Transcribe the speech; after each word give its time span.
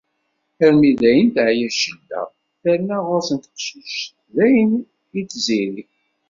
Armi 0.65 0.91
dayen 1.01 1.29
teεya 1.35 1.69
ccedda, 1.75 2.21
terna 2.61 2.97
ɣursen 3.07 3.37
teqcict, 3.43 4.13
d 4.33 4.35
ayen 4.45 4.71
i 5.19 5.21
d 5.23 5.27
tiziri. 5.29 5.83